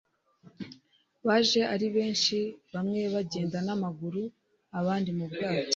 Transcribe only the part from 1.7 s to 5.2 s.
ari benshi, bamwe bagenda n'amaguru abandi